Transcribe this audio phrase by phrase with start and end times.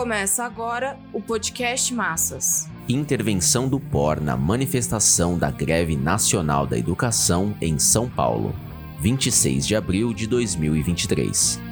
[0.00, 2.66] Começa agora o podcast Massas.
[2.88, 8.54] Intervenção do POR na manifestação da Greve Nacional da Educação em São Paulo,
[8.98, 11.69] 26 de abril de 2023.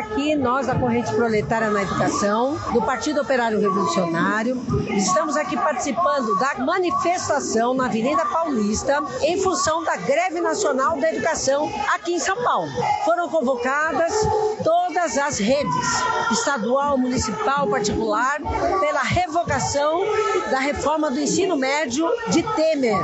[0.00, 4.56] Aqui, nós da Corrente Proletária na Educação, do Partido Operário Revolucionário,
[4.96, 11.70] estamos aqui participando da manifestação na Avenida Paulista em função da greve nacional da educação
[11.94, 12.70] aqui em São Paulo.
[13.04, 14.12] Foram convocadas
[14.64, 18.38] todas as redes, estadual, municipal, particular,
[18.80, 20.00] pela revogação
[20.50, 22.98] da reforma do ensino médio de Temer.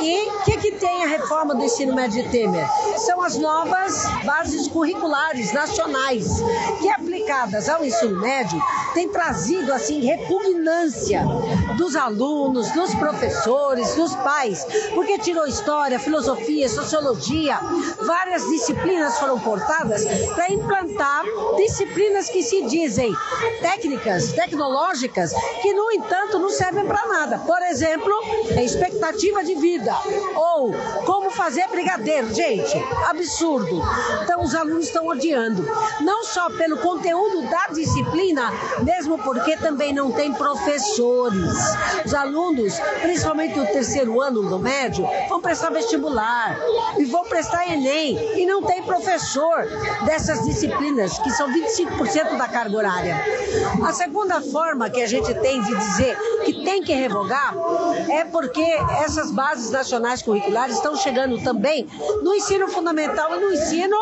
[0.00, 2.66] E o que, que tem a reforma do ensino médio de Temer?
[2.98, 6.23] São as novas bases curriculares nacionais
[6.80, 8.60] que aplicadas ao ensino médio
[8.92, 11.22] têm trazido assim repugnância
[11.76, 14.64] dos alunos, dos professores, dos pais,
[14.94, 17.58] porque tirou história, filosofia, sociologia,
[18.04, 21.24] várias disciplinas foram cortadas para implantar
[21.56, 23.12] disciplinas que se dizem
[23.60, 27.38] técnicas, tecnológicas, que no entanto não servem para nada.
[27.38, 28.12] Por exemplo,
[28.56, 29.94] a expectativa de vida
[30.36, 30.72] ou
[31.04, 32.76] como fazer brigadeiro, gente,
[33.08, 33.82] absurdo.
[34.22, 35.64] Então os alunos estão odiando.
[36.00, 41.52] Não só pelo conteúdo da disciplina, mesmo porque também não tem professores.
[42.04, 46.58] Os alunos, principalmente no terceiro ano do médio, vão prestar vestibular
[46.98, 49.64] e vão prestar Enem e não tem professor
[50.04, 53.16] dessas disciplinas, que são 25% da carga horária.
[53.84, 57.54] A segunda forma que a gente tem de dizer que tem que revogar
[58.10, 58.64] é porque
[59.02, 61.86] essas bases nacionais curriculares estão chegando também
[62.22, 63.96] no ensino fundamental e no ensino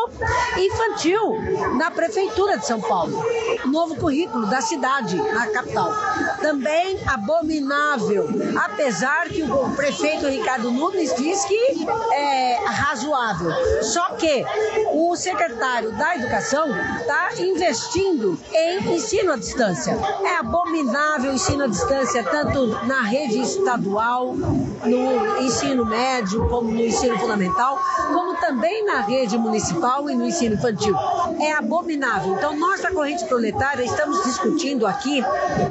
[0.57, 3.23] infantil, na Prefeitura de São Paulo.
[3.63, 5.93] O novo currículo da cidade, na capital.
[6.41, 8.27] Também abominável,
[8.63, 13.51] apesar que o prefeito Ricardo Nunes diz que é razoável.
[13.83, 14.45] Só que
[14.93, 19.97] o secretário da Educação está investindo em ensino distância.
[20.23, 26.79] É abominável o ensino à distância, tanto na rede estadual, no ensino médio, como no
[26.79, 27.77] ensino fundamental,
[28.13, 30.93] como também na rede municipal e no ensino infantil.
[31.39, 35.23] É abominável então, nós da corrente proletária estamos discutindo aqui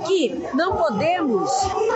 [0.06, 1.50] que não podemos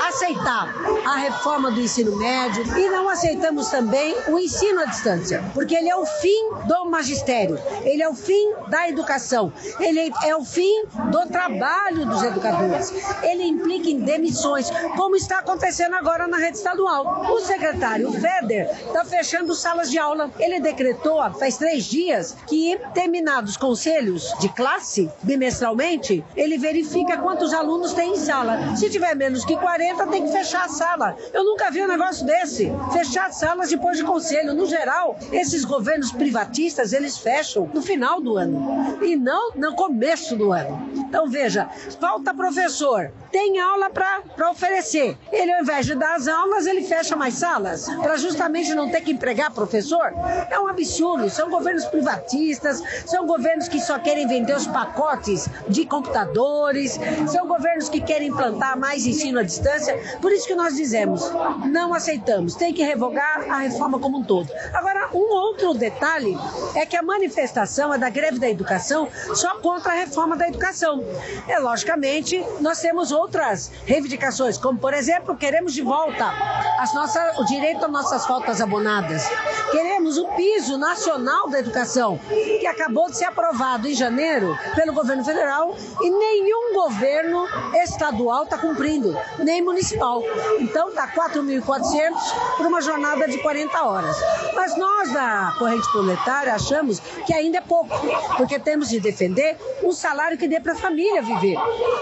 [0.07, 0.75] aceitar
[1.07, 5.89] a reforma do ensino médio e não aceitamos também o ensino à distância, porque ele
[5.89, 10.85] é o fim do magistério, ele é o fim da educação, ele é o fim
[11.11, 17.33] do trabalho dos educadores, ele implica em demissões, como está acontecendo agora na rede estadual.
[17.33, 20.31] O secretário Feder está fechando salas de aula.
[20.39, 27.93] Ele decretou faz três dias que terminados conselhos de classe bimestralmente, ele verifica quantos alunos
[27.93, 28.77] tem em sala.
[28.77, 31.17] Se tiver menos que 40, tem que fechar a sala.
[31.33, 32.73] Eu nunca vi um negócio desse.
[32.93, 34.55] Fechar salas depois de conselho.
[34.55, 40.37] No geral, esses governos privatistas, eles fecham no final do ano e não no começo
[40.37, 40.91] do ano.
[40.97, 41.69] Então veja,
[42.01, 45.17] falta professor, tem aula para oferecer.
[45.33, 49.01] Ele, ao invés de dar as aulas, ele fecha mais salas para justamente não ter
[49.01, 50.13] que empregar professor.
[50.51, 51.29] É um absurdo.
[51.31, 56.99] São governos privatistas, são governos que só querem vender os pacotes de computadores,
[57.31, 59.99] são governos que querem implantar mais ensino à distância.
[60.21, 61.31] Por isso que nós dizemos,
[61.67, 64.51] não aceitamos, tem que revogar a reforma como um todo.
[64.73, 66.37] Agora, um outro detalhe
[66.75, 71.05] é que a manifestação é da greve da educação só contra a reforma da educação.
[71.49, 76.33] É, logicamente, nós temos outras reivindicações, como, por exemplo, queremos de volta
[76.79, 79.29] as nossas, o direito às nossas faltas abonadas.
[79.71, 85.25] Queremos o piso nacional da educação, que acabou de ser aprovado em janeiro pelo governo
[85.25, 87.45] federal e nenhum governo
[87.83, 90.23] estadual está cumprindo, nem municipal.
[90.61, 94.17] Então está 4.400 por uma jornada de 40 horas.
[94.55, 97.91] Mas nós da corrente proletária achamos que ainda é pouco,
[98.37, 101.57] porque temos de defender um salário que dê para a família viver.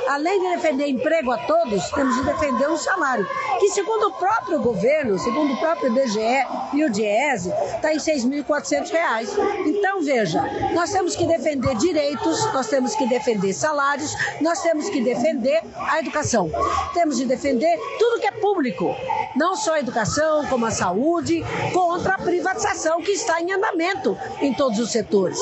[0.09, 3.27] Além de defender emprego a todos, temos de defender um salário
[3.59, 8.45] que, segundo o próprio governo, segundo o próprio DGE e o DIESE, está em R$
[8.45, 9.29] 6.400.
[9.67, 10.43] Então, veja,
[10.75, 16.01] nós temos que defender direitos, nós temos que defender salários, nós temos que defender a
[16.01, 16.51] educação.
[16.93, 18.95] Temos de defender tudo que é público,
[19.37, 24.53] não só a educação, como a saúde, contra a privatização que está em andamento em
[24.55, 25.39] todos os setores.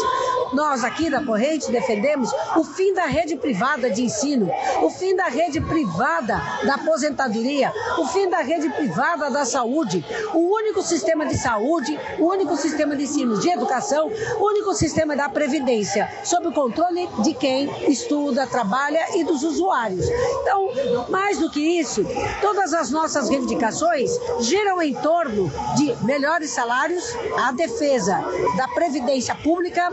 [0.52, 4.50] Nós aqui da Corrente defendemos o fim da rede privada de ensino,
[4.82, 10.04] o fim da rede privada da aposentadoria, o fim da rede privada da saúde,
[10.34, 15.16] o único sistema de saúde, o único sistema de ensino de educação, o único sistema
[15.16, 20.06] da previdência, sob o controle de quem estuda, trabalha e dos usuários.
[20.42, 20.70] Então,
[21.08, 22.04] mais do que isso,
[22.40, 24.10] todas as nossas reivindicações
[24.40, 27.04] giram em torno de melhores salários,
[27.38, 28.22] a defesa
[28.56, 29.90] da previdência pública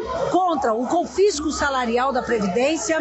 [0.49, 2.99] contra o confisco salarial da previdência,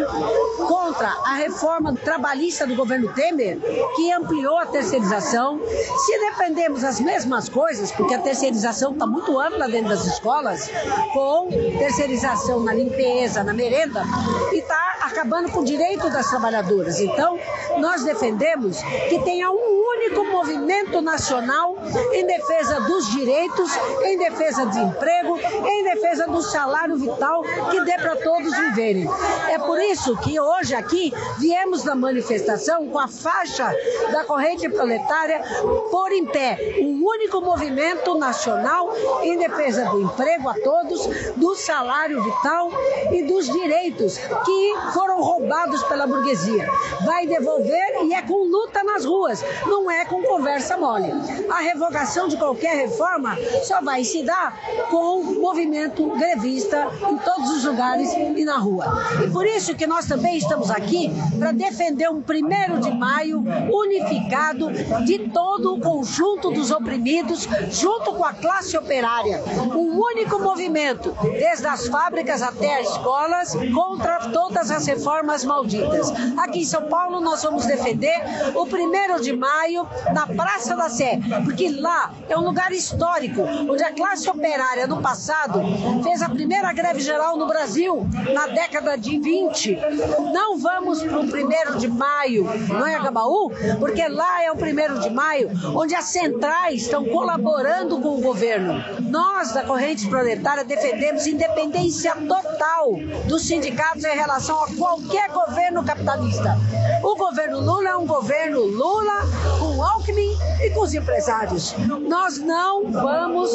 [0.67, 3.59] contra a reforma trabalhista do governo Temer,
[3.95, 5.59] que ampliou a terceirização.
[6.05, 10.69] Se defendemos as mesmas coisas, porque a terceirização está muito ampla dentro das escolas,
[11.11, 11.49] com
[11.79, 14.03] terceirização na limpeza, na merenda,
[14.51, 16.99] e está acabando com o direito das trabalhadoras.
[16.99, 17.39] Então,
[17.79, 18.79] nós defendemos
[19.09, 21.75] que tenha um único movimento nacional
[22.13, 23.69] em defesa dos direitos,
[24.03, 29.09] em defesa do emprego, em defesa do salário vital que dê para todos viverem.
[29.49, 33.75] É por isso que hoje aqui viemos na manifestação com a faixa
[34.11, 35.41] da corrente proletária
[35.91, 42.23] por em pé um único movimento nacional em defesa do emprego a todos, do salário
[42.23, 42.71] vital
[43.11, 46.69] e dos direitos que foram roubados pela burguesia.
[47.05, 51.11] Vai devolver e é com luta nas ruas, não é com conversa mole.
[51.49, 54.57] A revogação de qualquer reforma só vai se dar
[54.89, 58.85] com movimento grevista em todos os lugares e na rua.
[59.23, 64.71] E por isso que nós também estamos aqui para defender um primeiro de maio unificado
[65.05, 69.41] de todo o conjunto dos oprimidos, junto com a classe operária.
[69.75, 76.11] Um único movimento, desde as fábricas até as escolas, contra todas as reformas malditas.
[76.37, 78.19] Aqui em São Paulo nós vamos defender
[78.55, 79.78] o primeiro de maio
[80.13, 85.01] na Praça da Sé, porque lá é um lugar histórico, onde a classe operária no
[85.01, 85.61] passado
[86.03, 89.77] fez a primeira greve geral no Brasil, na década de 20.
[90.33, 93.51] Não vamos para o primeiro de maio, não é Gabaú?
[93.79, 98.83] Porque lá é o primeiro de maio, onde as centrais estão colaborando com o governo.
[99.01, 102.95] Nós, da Corrente Proletária, defendemos independência total
[103.25, 106.57] dos sindicatos em relação a qualquer governo capitalista.
[107.03, 109.21] O governo Lula é um governo Lula
[110.61, 111.75] e com os empresários.
[112.07, 113.51] Nós não vamos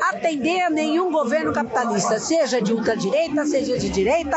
[0.00, 4.36] atender a nenhum governo capitalista, seja de ultradireita, seja de direita,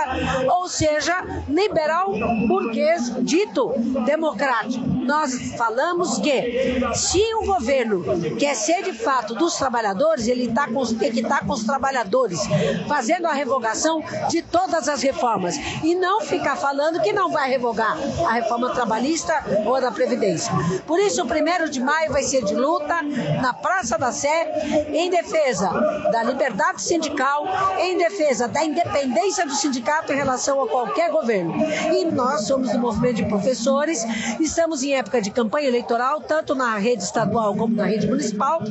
[0.49, 2.11] ou seja liberal
[2.47, 3.73] burguês dito
[4.05, 4.85] democrático.
[5.09, 8.03] Nós falamos que se o governo
[8.37, 11.63] quer ser de fato dos trabalhadores, ele tá com, tem que estar tá com os
[11.63, 12.39] trabalhadores,
[12.87, 17.97] fazendo a revogação de todas as reformas e não ficar falando que não vai revogar
[18.27, 19.33] a reforma trabalhista
[19.65, 20.53] ou da Previdência.
[20.85, 23.01] Por isso, o primeiro de maio vai ser de luta
[23.41, 25.69] na Praça da Sé, em defesa
[26.11, 27.45] da liberdade sindical,
[27.79, 31.53] em defesa da independência do sindicato em relação a qualquer governo.
[31.91, 34.05] E nós somos do movimento de professores,
[34.39, 38.61] estamos em época de campanha eleitoral, tanto na rede estadual como na rede municipal,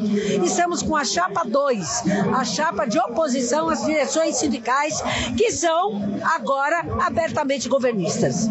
[0.44, 2.02] estamos com a chapa 2,
[2.36, 5.00] a chapa de oposição às direções sindicais,
[5.36, 8.48] que são agora abertamente governistas.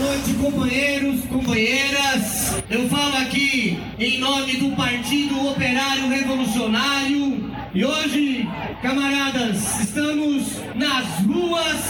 [0.00, 2.56] Noite, companheiros, companheiras.
[2.70, 7.50] Eu falo aqui em nome do Partido Operário Revolucionário.
[7.74, 8.48] E hoje,
[8.80, 11.82] camaradas, estamos nas ruas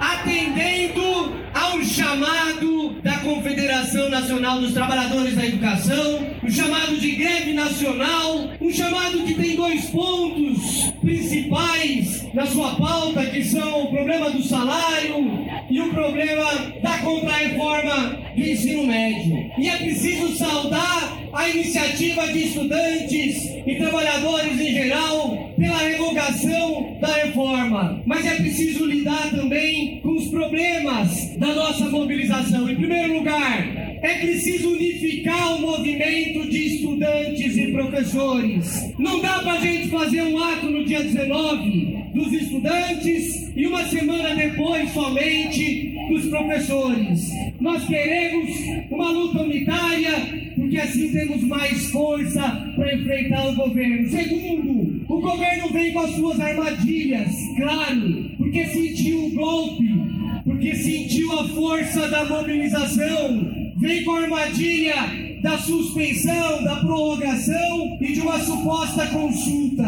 [0.00, 1.34] atendendo
[1.66, 8.70] ao chamado da Confederação Nacional dos Trabalhadores da Educação, um chamado de greve nacional, um
[8.70, 15.46] chamado que tem dois pontos principais na sua pauta, que são o problema do salário
[15.68, 16.44] e o problema
[16.82, 19.50] da contra-reforma do ensino médio.
[19.58, 27.08] E é preciso saudar a iniciativa de estudantes e trabalhadores em geral pela revogação da
[27.08, 28.02] reforma.
[28.06, 32.70] Mas é preciso lidar também com os problemas da nossa mobilização.
[32.70, 33.66] Em primeiro lugar,
[34.02, 38.94] é preciso unificar o movimento de estudantes e professores.
[38.98, 43.82] Não dá para a gente fazer um ato no dia 19 dos estudantes e uma
[43.84, 47.30] semana depois somente dos professores.
[47.58, 48.50] Nós queremos
[48.90, 50.12] uma luta unitária,
[50.54, 52.42] porque assim temos mais força
[52.76, 54.08] para enfrentar o governo.
[54.10, 60.15] Segundo, o governo vem com as suas armadilhas, claro, porque sentiu o golpe,
[60.56, 63.46] porque sentiu a força da mobilização
[63.76, 64.94] vem com a armadilha
[65.42, 69.84] da suspensão, da prorrogação e de uma suposta consulta.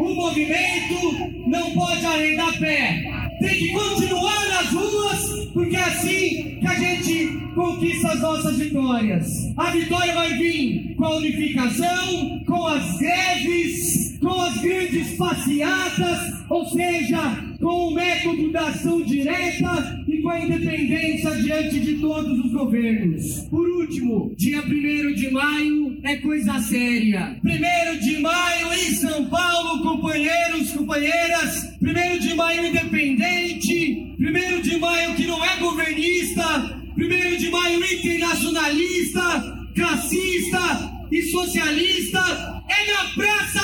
[0.00, 3.04] O movimento não pode arrendar pé.
[3.38, 9.28] Tem que continuar nas ruas, porque é assim que a gente conquista as nossas vitórias.
[9.56, 16.18] A vitória vai vir com a unificação, com as greves, com as grandes passeatas,
[16.50, 22.38] ou seja, com o método da ação direta e com a independência diante de todos
[22.44, 23.40] os governos.
[23.48, 27.40] Por último, dia 1 de maio é coisa séria.
[27.42, 31.74] 1 de maio em São Paulo, companheiros, companheiras.
[31.80, 34.14] 1 de maio independente.
[34.20, 36.78] 1 de maio que não é governista.
[36.98, 42.62] 1 de maio internacionalista, classista e socialista.
[42.68, 43.63] É na Praça